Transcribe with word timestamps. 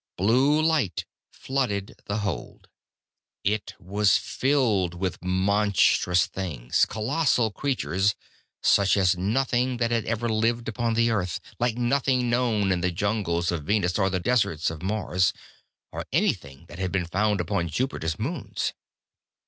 Blue 0.17 0.59
light 0.59 1.05
flooded 1.31 1.93
the 2.05 2.17
hold. 2.25 2.67
It 3.43 3.75
was 3.79 4.17
filled 4.17 4.95
with 4.95 5.23
monstrous 5.23 6.25
things, 6.25 6.87
colossal 6.89 7.51
creatures, 7.51 8.15
such 8.63 8.97
as 8.97 9.15
nothing 9.15 9.77
that 9.77 9.91
ever 9.91 10.27
lived 10.27 10.67
upon 10.67 10.95
the 10.95 11.11
Earth; 11.11 11.39
like 11.59 11.77
nothing 11.77 12.31
known 12.31 12.71
in 12.71 12.81
the 12.81 12.89
jungles 12.89 13.51
of 13.51 13.65
Venus 13.65 13.99
or 13.99 14.09
the 14.09 14.19
deserts 14.19 14.71
of 14.71 14.81
Mars, 14.81 15.33
or 15.91 16.07
anything 16.11 16.65
that 16.67 16.79
has 16.79 16.89
been 16.89 17.05
found 17.05 17.39
upon 17.39 17.67
Jupiter's 17.69 18.17
moons. 18.17 18.73